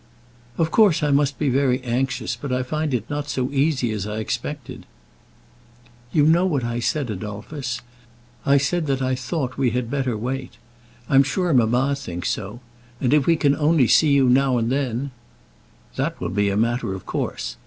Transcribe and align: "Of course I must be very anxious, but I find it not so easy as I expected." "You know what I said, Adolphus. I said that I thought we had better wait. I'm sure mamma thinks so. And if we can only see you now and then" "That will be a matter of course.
"Of 0.57 0.71
course 0.71 1.03
I 1.03 1.11
must 1.11 1.37
be 1.37 1.47
very 1.47 1.79
anxious, 1.83 2.35
but 2.35 2.51
I 2.51 2.63
find 2.63 2.91
it 2.91 3.07
not 3.07 3.29
so 3.29 3.51
easy 3.51 3.91
as 3.91 4.07
I 4.07 4.17
expected." 4.17 4.87
"You 6.11 6.25
know 6.25 6.47
what 6.47 6.63
I 6.63 6.79
said, 6.79 7.11
Adolphus. 7.11 7.81
I 8.43 8.57
said 8.57 8.87
that 8.87 9.03
I 9.03 9.13
thought 9.13 9.59
we 9.59 9.69
had 9.69 9.91
better 9.91 10.17
wait. 10.17 10.53
I'm 11.07 11.21
sure 11.21 11.53
mamma 11.53 11.93
thinks 11.95 12.31
so. 12.31 12.61
And 12.99 13.13
if 13.13 13.27
we 13.27 13.35
can 13.35 13.55
only 13.55 13.85
see 13.87 14.09
you 14.09 14.27
now 14.27 14.57
and 14.57 14.71
then" 14.71 15.11
"That 15.97 16.19
will 16.19 16.29
be 16.29 16.49
a 16.49 16.57
matter 16.57 16.95
of 16.95 17.05
course. 17.05 17.57